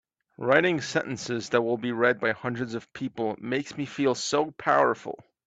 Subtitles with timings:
[0.39, 5.15] Writing sentences that will be read by hundreds of people makes me feel so powerful!